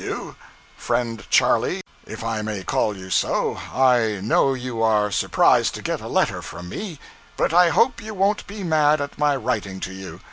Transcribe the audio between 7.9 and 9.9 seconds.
you won't be mad at my writing